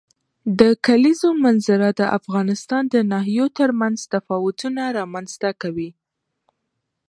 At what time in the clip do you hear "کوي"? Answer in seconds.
5.61-5.89